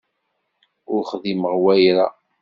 [0.93, 2.07] Ur xdimeɣ wayra.